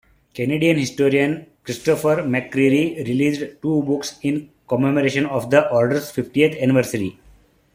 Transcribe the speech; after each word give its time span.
Canadian 0.33 0.79
historian 0.79 1.45
Christopher 1.63 2.23
McCreery 2.23 3.05
released 3.07 3.61
two 3.61 3.83
books 3.83 4.17
in 4.23 4.49
commemoration 4.67 5.27
of 5.27 5.51
the 5.51 5.69
Order's 5.71 6.09
fiftieth 6.09 6.55
anniversary. 6.57 7.19